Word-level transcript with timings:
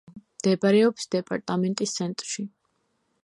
მდებარეობს 0.19 1.09
დეპარტამენტის 1.17 1.95
ცენტრში. 1.99 2.47